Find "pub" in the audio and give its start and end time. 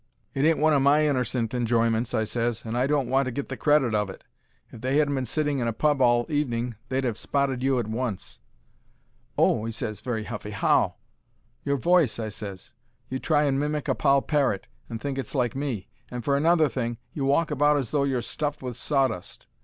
5.73-6.01